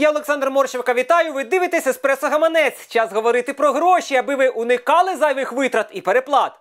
Я 0.00 0.10
Олександр 0.10 0.50
Морщевка 0.50 0.94
вітаю. 0.94 1.32
Ви 1.32 1.44
дивитесь 1.44 1.86
еспресо 1.86 2.28
гаманець. 2.28 2.86
Час 2.88 3.12
говорити 3.12 3.54
про 3.54 3.72
гроші, 3.72 4.16
аби 4.16 4.34
ви 4.34 4.48
уникали 4.48 5.16
зайвих 5.16 5.52
витрат 5.52 5.86
і 5.92 6.00
переплат. 6.00 6.52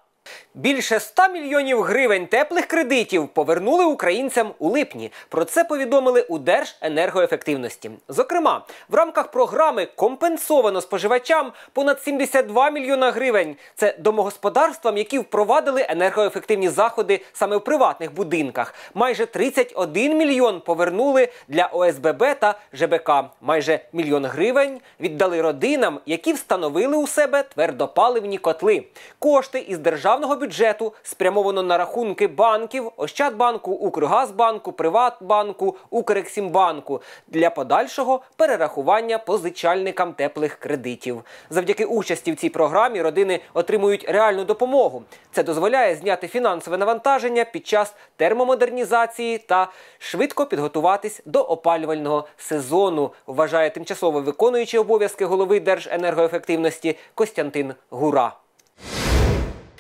Більше 0.53 0.99
100 0.99 1.27
мільйонів 1.27 1.81
гривень 1.81 2.27
теплих 2.27 2.65
кредитів 2.65 3.27
повернули 3.27 3.85
українцям 3.85 4.51
у 4.59 4.69
липні. 4.69 5.11
Про 5.29 5.45
це 5.45 5.63
повідомили 5.63 6.21
у 6.21 6.37
Держенергоефективності. 6.37 7.91
Зокрема, 8.07 8.65
в 8.89 8.95
рамках 8.95 9.31
програми 9.31 9.87
компенсовано 9.95 10.81
споживачам 10.81 11.51
понад 11.73 12.01
72 12.03 12.69
мільйона 12.69 13.11
гривень. 13.11 13.55
Це 13.75 13.95
домогосподарствам, 13.99 14.97
які 14.97 15.19
впровадили 15.19 15.85
енергоефективні 15.89 16.69
заходи 16.69 17.21
саме 17.33 17.57
в 17.57 17.63
приватних 17.63 18.13
будинках. 18.13 18.73
Майже 18.93 19.25
31 19.25 20.17
мільйон 20.17 20.61
повернули 20.61 21.29
для 21.47 21.65
ОСББ 21.65 22.23
та 22.39 22.59
ЖБК. 22.73 23.11
Майже 23.41 23.79
мільйон 23.93 24.25
гривень 24.25 24.81
віддали 24.99 25.41
родинам, 25.41 25.99
які 26.05 26.33
встановили 26.33 26.97
у 26.97 27.07
себе 27.07 27.43
твердопаливні 27.43 28.37
котли. 28.37 28.83
Кошти 29.19 29.59
із 29.59 29.79
державного 29.79 30.18
бюджету 30.27 30.93
спрямовано 31.03 31.63
на 31.63 31.77
рахунки 31.77 32.27
банків, 32.27 32.91
Ощадбанку, 32.97 33.71
Укргазбанку, 33.71 34.71
Приватбанку, 34.71 35.77
Укрексімбанку 35.89 37.01
для 37.27 37.49
подальшого 37.49 38.21
перерахування 38.35 39.17
позичальникам 39.17 40.13
теплих 40.13 40.55
кредитів. 40.55 41.23
Завдяки 41.49 41.85
участі 41.85 42.31
в 42.31 42.35
цій 42.35 42.49
програмі 42.49 43.01
родини 43.01 43.39
отримують 43.53 44.05
реальну 44.09 44.45
допомогу. 44.45 45.03
Це 45.31 45.43
дозволяє 45.43 45.95
зняти 45.95 46.27
фінансове 46.27 46.77
навантаження 46.77 47.45
під 47.45 47.67
час 47.67 47.93
термомодернізації 48.15 49.37
та 49.37 49.71
швидко 49.97 50.45
підготуватись 50.45 51.21
до 51.25 51.41
опалювального 51.41 52.27
сезону. 52.37 53.11
Вважає 53.27 53.69
тимчасово 53.69 54.21
виконуючий 54.21 54.79
обов'язки 54.79 55.25
голови 55.25 55.59
Держенергоефективності 55.59 56.97
Костянтин 57.15 57.73
Гура. 57.89 58.33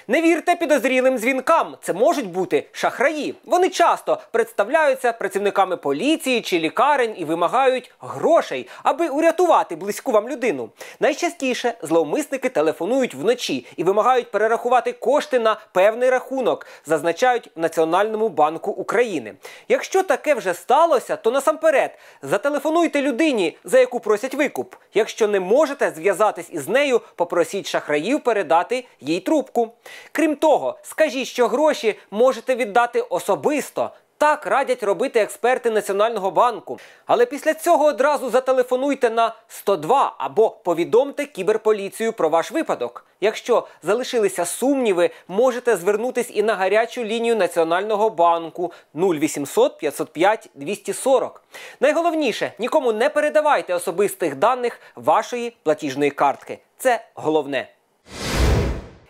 Не 0.09 0.21
вірте 0.21 0.55
підозрілим 0.55 1.17
дзвінкам. 1.17 1.77
Це 1.81 1.93
можуть 1.93 2.31
бути 2.31 2.67
шахраї. 2.71 3.35
Вони 3.45 3.69
часто 3.69 4.17
представляються 4.31 5.13
працівниками 5.13 5.77
поліції 5.77 6.41
чи 6.41 6.59
лікарень 6.59 7.15
і 7.17 7.25
вимагають 7.25 7.91
грошей, 7.99 8.67
аби 8.83 9.09
урятувати 9.09 9.75
близьку 9.75 10.11
вам 10.11 10.29
людину. 10.29 10.69
Найчастіше 10.99 11.73
зловмисники 11.81 12.49
телефонують 12.49 13.15
вночі 13.15 13.65
і 13.77 13.83
вимагають 13.83 14.31
перерахувати 14.31 14.91
кошти 14.91 15.39
на 15.39 15.57
певний 15.73 16.09
рахунок, 16.09 16.67
зазначають 16.85 17.49
в 17.55 17.59
Національному 17.59 18.29
банку 18.29 18.71
України. 18.71 19.33
Якщо 19.67 20.03
таке 20.03 20.33
вже 20.33 20.53
сталося, 20.53 21.15
то 21.15 21.31
насамперед 21.31 21.91
зателефонуйте 22.21 23.01
людині, 23.01 23.57
за 23.63 23.79
яку 23.79 23.99
просять 23.99 24.33
викуп. 24.33 24.75
Якщо 24.93 25.27
не 25.27 25.39
можете 25.39 25.91
зв'язатись 25.95 26.49
із 26.49 26.67
нею, 26.67 27.01
попросіть 27.15 27.67
шахраїв 27.67 28.23
передати 28.23 28.85
їй 29.01 29.19
трубку. 29.19 29.71
Крім 30.11 30.35
того, 30.35 30.77
скажіть, 30.81 31.27
що 31.27 31.47
гроші 31.47 31.99
можете 32.11 32.55
віддати 32.55 33.01
особисто. 33.01 33.91
Так 34.19 34.45
радять 34.45 34.83
робити 34.83 35.19
експерти 35.19 35.69
Національного 35.69 36.31
банку. 36.31 36.79
Але 37.05 37.25
після 37.25 37.53
цього 37.53 37.85
одразу 37.85 38.29
зателефонуйте 38.29 39.09
на 39.09 39.35
102 39.47 40.15
або 40.17 40.49
повідомте 40.49 41.25
кіберполіцію 41.25 42.13
про 42.13 42.29
ваш 42.29 42.51
випадок. 42.51 43.05
Якщо 43.21 43.67
залишилися 43.83 44.45
сумніви, 44.45 45.09
можете 45.27 45.77
звернутись 45.77 46.31
і 46.33 46.43
на 46.43 46.55
гарячу 46.55 47.03
лінію 47.03 47.35
Національного 47.35 48.09
банку 48.09 48.71
0800 48.95 49.77
505 49.77 50.49
240. 50.55 51.43
Найголовніше 51.79 52.53
нікому 52.59 52.91
не 52.93 53.09
передавайте 53.09 53.73
особистих 53.73 54.35
даних 54.35 54.81
вашої 54.95 55.53
платіжної 55.63 56.11
картки. 56.11 56.59
Це 56.77 57.05
головне. 57.13 57.67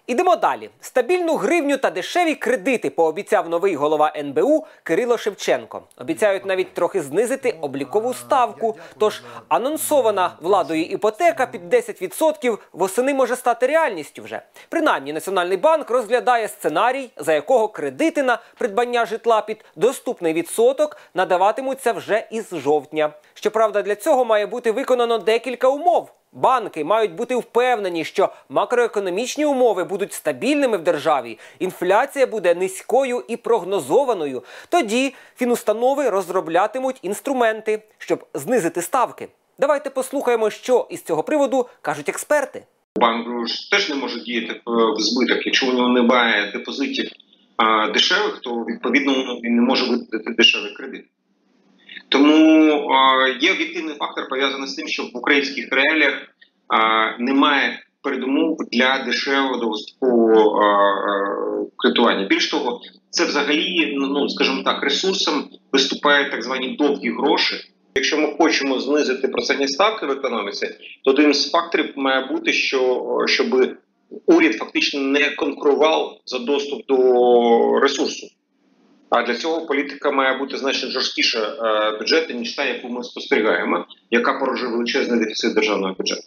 Ідемо 0.09 0.35
далі. 0.35 0.69
Стабільну 0.81 1.35
гривню 1.35 1.77
та 1.77 1.89
дешеві 1.89 2.35
кредити 2.35 2.89
пообіцяв 2.89 3.49
новий 3.49 3.75
голова 3.75 4.13
НБУ 4.17 4.65
Кирило 4.83 5.17
Шевченко. 5.17 5.81
Обіцяють 5.97 6.45
навіть 6.45 6.73
трохи 6.73 7.01
знизити 7.01 7.55
облікову 7.61 8.13
ставку. 8.13 8.77
Тож 8.97 9.21
анонсована 9.47 10.31
владою 10.41 10.83
іпотека 10.85 11.45
під 11.45 11.73
10% 11.73 12.57
восени 12.73 13.13
може 13.13 13.35
стати 13.35 13.67
реальністю 13.67 14.23
вже. 14.23 14.41
Принаймні, 14.69 15.13
Національний 15.13 15.57
банк 15.57 15.89
розглядає 15.89 16.47
сценарій, 16.47 17.09
за 17.17 17.33
якого 17.33 17.67
кредити 17.67 18.23
на 18.23 18.39
придбання 18.57 19.05
житла 19.05 19.41
під 19.41 19.65
доступний 19.75 20.33
відсоток 20.33 20.97
надаватимуться 21.13 21.91
вже 21.91 22.27
із 22.31 22.49
жовтня. 22.53 23.13
Щоправда, 23.33 23.81
для 23.81 23.95
цього 23.95 24.25
має 24.25 24.45
бути 24.45 24.71
виконано 24.71 25.17
декілька 25.17 25.67
умов. 25.67 26.11
Банки 26.31 26.83
мають 26.83 27.15
бути 27.15 27.35
впевнені, 27.35 28.05
що 28.05 28.29
макроекономічні 28.49 29.45
умови 29.45 29.83
будуть 29.83 30.13
стабільними 30.13 30.77
в 30.77 30.81
державі, 30.81 31.39
інфляція 31.59 32.27
буде 32.27 32.55
низькою 32.55 33.23
і 33.27 33.37
прогнозованою. 33.37 34.43
Тоді 34.69 35.13
фінустанови 35.35 36.09
розроблятимуть 36.09 36.99
інструменти, 37.01 37.83
щоб 37.97 38.25
знизити 38.33 38.81
ставки. 38.81 39.27
Давайте 39.59 39.89
послухаємо, 39.89 40.49
що 40.49 40.87
із 40.89 41.01
цього 41.01 41.23
приводу 41.23 41.67
кажуть 41.81 42.09
експерти. 42.09 42.63
Банк 42.95 43.27
теж 43.71 43.89
не 43.89 43.95
може 43.95 44.19
діяти 44.19 44.61
в 44.65 45.01
збиток. 45.01 45.45
Якщо 45.45 45.69
у 45.69 45.73
нього 45.73 45.89
немає 45.89 46.51
депозитів 46.51 47.11
дешевих, 47.93 48.39
то 48.43 48.55
відповідно 48.55 49.13
він 49.43 49.55
не 49.55 49.61
може 49.61 49.85
видати 49.85 50.33
дешевий 50.37 50.73
кредит. 50.73 51.05
Тому 52.09 52.48
є 53.41 53.51
об'єктивний 53.51 53.95
фактор 53.95 54.27
пов'язаний 54.29 54.67
з 54.67 54.75
тим, 54.75 54.87
що 54.87 55.03
в 55.03 55.09
українських 55.13 55.67
реаліях 55.71 56.13
немає 57.19 57.83
передумов 58.01 58.57
для 58.71 59.03
дешевого 59.05 59.57
довгострокового 59.57 61.67
кредитування. 61.77 62.27
Більш 62.27 62.51
того, 62.51 62.81
це 63.09 63.25
взагалі, 63.25 63.95
ну 63.97 64.29
скажімо 64.29 64.63
так, 64.63 64.83
ресурсом 64.83 65.49
виступають 65.71 66.31
так 66.31 66.43
звані 66.43 66.75
довгі 66.79 67.09
гроші. 67.09 67.55
Якщо 67.95 68.17
ми 68.17 68.35
хочемо 68.37 68.79
знизити 68.79 69.27
процентні 69.27 69.67
ставки 69.67 70.05
в 70.05 70.11
економіці, 70.11 70.67
то 71.03 71.11
один 71.11 71.33
з 71.33 71.51
факторів 71.51 71.93
має 71.95 72.25
бути, 72.25 72.53
що 72.53 73.07
щоб 73.25 73.77
уряд 74.25 74.55
фактично 74.55 75.01
не 75.01 75.29
конкурував 75.29 76.17
за 76.25 76.39
доступ 76.39 76.87
до 76.87 77.79
ресурсу. 77.79 78.27
А 79.09 79.23
для 79.23 79.35
цього 79.35 79.65
політика 79.65 80.11
має 80.11 80.37
бути 80.37 80.57
значно 80.57 80.89
жорсткіша 80.89 81.39
е, 81.39 81.97
бюджету, 81.99 82.33
ніж 82.33 82.55
та, 82.55 82.65
яку 82.65 82.89
ми 82.89 83.03
спостерігаємо, 83.03 83.85
яка 84.09 84.33
порожує 84.33 84.71
величезний 84.71 85.19
дефіцит 85.19 85.53
державного 85.53 85.93
бюджету. 85.93 86.23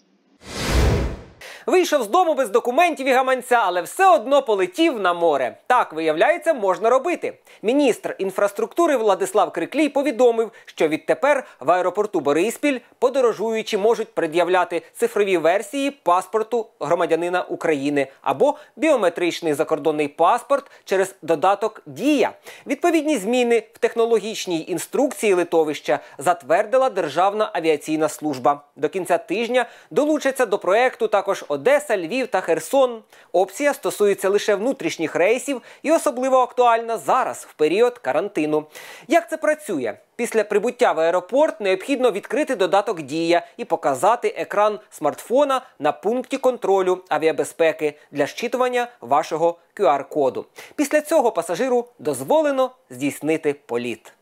Вийшов 1.66 2.02
з 2.02 2.08
дому 2.08 2.34
без 2.34 2.50
документів 2.50 3.06
і 3.06 3.12
гаманця, 3.12 3.62
але 3.64 3.82
все 3.82 4.14
одно 4.14 4.42
полетів 4.42 5.00
на 5.00 5.14
море. 5.14 5.56
Так, 5.66 5.92
виявляється, 5.92 6.54
можна 6.54 6.90
робити. 6.90 7.38
Міністр 7.62 8.16
інфраструктури 8.18 8.96
Владислав 8.96 9.52
Криклій 9.52 9.88
повідомив, 9.88 10.50
що 10.64 10.88
відтепер 10.88 11.44
в 11.60 11.70
аеропорту 11.70 12.20
Бориспіль 12.20 12.78
подорожуючі 12.98 13.76
можуть 13.76 14.14
пред'являти 14.14 14.82
цифрові 14.94 15.36
версії 15.36 15.90
паспорту 15.90 16.66
громадянина 16.80 17.42
України 17.42 18.06
або 18.22 18.56
біометричний 18.76 19.54
закордонний 19.54 20.08
паспорт 20.08 20.70
через 20.84 21.14
додаток 21.22 21.82
Дія. 21.86 22.32
Відповідні 22.66 23.16
зміни 23.18 23.62
в 23.72 23.78
технологічній 23.78 24.64
інструкції 24.68 25.34
литовища 25.34 25.98
затвердила 26.18 26.90
Державна 26.90 27.50
авіаційна 27.52 28.08
служба. 28.08 28.60
До 28.76 28.88
кінця 28.88 29.18
тижня 29.18 29.66
долучаться 29.90 30.46
до 30.46 30.58
проекту 30.58 31.08
також 31.08 31.44
Одеса, 31.52 31.96
Львів 31.96 32.26
та 32.26 32.40
Херсон. 32.40 33.02
Опція 33.32 33.74
стосується 33.74 34.28
лише 34.28 34.54
внутрішніх 34.54 35.14
рейсів 35.14 35.62
і 35.82 35.92
особливо 35.92 36.36
актуальна 36.36 36.98
зараз, 36.98 37.46
в 37.50 37.52
період 37.52 37.98
карантину. 37.98 38.64
Як 39.08 39.30
це 39.30 39.36
працює? 39.36 39.94
Після 40.16 40.44
прибуття 40.44 40.92
в 40.92 41.00
аеропорт 41.00 41.60
необхідно 41.60 42.10
відкрити 42.10 42.56
додаток 42.56 43.02
Дія 43.02 43.46
і 43.56 43.64
показати 43.64 44.34
екран 44.36 44.78
смартфона 44.90 45.62
на 45.78 45.92
пункті 45.92 46.38
контролю 46.38 47.04
авіабезпеки 47.08 47.98
для 48.10 48.26
щитування 48.26 48.88
вашого 49.00 49.58
QR-коду. 49.76 50.46
Після 50.76 51.00
цього 51.00 51.32
пасажиру 51.32 51.84
дозволено 51.98 52.70
здійснити 52.90 53.54
політ. 53.66 54.12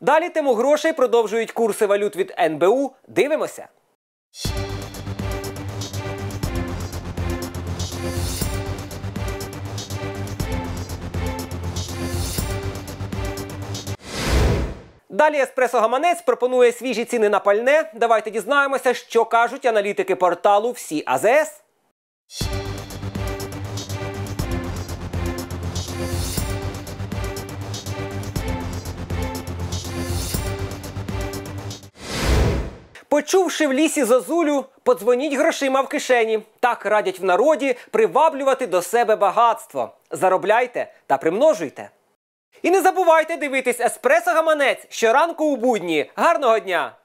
Далі 0.00 0.28
тему 0.28 0.54
грошей 0.54 0.92
продовжують 0.92 1.52
курси 1.52 1.86
валют 1.86 2.16
від 2.16 2.34
НБУ. 2.38 2.92
Дивимося. 3.08 3.68
Далі 15.18 15.40
Еспресо 15.40 15.80
Гаманець 15.80 16.22
пропонує 16.22 16.72
свіжі 16.72 17.04
ціни 17.04 17.28
на 17.28 17.38
пальне. 17.38 17.90
Давайте 17.94 18.30
дізнаємося, 18.30 18.94
що 18.94 19.24
кажуть 19.24 19.66
аналітики 19.66 20.16
порталу 20.16 20.70
Всі 20.70 21.02
АЗС. 21.06 21.62
Почувши 33.08 33.66
в 33.66 33.72
лісі 33.72 34.04
зозулю, 34.04 34.64
подзвоніть 34.82 35.34
грошима 35.34 35.80
в 35.80 35.88
кишені. 35.88 36.42
Так 36.60 36.86
радять 36.86 37.20
в 37.20 37.24
народі 37.24 37.76
приваблювати 37.90 38.66
до 38.66 38.82
себе 38.82 39.16
багатство. 39.16 39.90
Заробляйте 40.10 40.92
та 41.06 41.16
примножуйте. 41.16 41.90
І 42.62 42.70
не 42.70 42.82
забувайте 42.82 43.36
дивитись 43.36 43.80
еспресо 43.80 44.30
гаманець 44.30 44.86
щоранку 44.88 45.44
у 45.44 45.56
будні. 45.56 46.10
Гарного 46.16 46.58
дня! 46.58 46.97